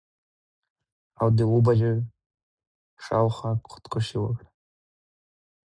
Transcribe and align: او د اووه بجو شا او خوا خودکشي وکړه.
او 1.19 1.27
د 1.37 1.39
اووه 1.47 1.61
بجو 1.67 1.93
شا 3.03 3.15
او 3.23 3.27
خوا 3.35 3.51
خودکشي 3.71 4.17
وکړه. 4.21 4.49